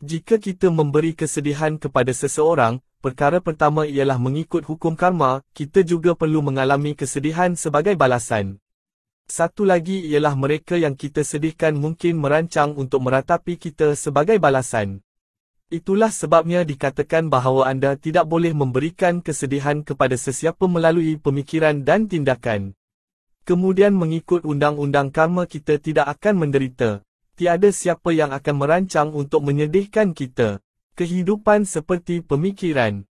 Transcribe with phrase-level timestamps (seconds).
[0.00, 6.40] Jika kita memberi kesedihan kepada seseorang, perkara pertama ialah mengikut hukum karma, kita juga perlu
[6.40, 8.64] mengalami kesedihan sebagai balasan.
[9.28, 15.04] Satu lagi ialah mereka yang kita sedihkan mungkin merancang untuk meratapi kita sebagai balasan.
[15.68, 22.72] Itulah sebabnya dikatakan bahawa anda tidak boleh memberikan kesedihan kepada sesiapa melalui pemikiran dan tindakan.
[23.44, 27.04] Kemudian mengikut undang-undang karma kita tidak akan menderita.
[27.40, 30.60] Tiada siapa yang akan merancang untuk menyedihkan kita.
[30.92, 33.08] Kehidupan seperti pemikiran.